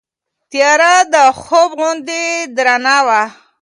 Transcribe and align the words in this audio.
تیاره 0.51 0.93
د 1.13 1.15
خوب 1.41 1.69
غوندې 1.79 2.23
درنه 2.55 2.97
وه. 3.07 3.21